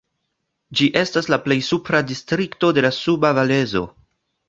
[0.79, 3.89] Ĝi estas la plej supra distrikto de la Suba Valezo.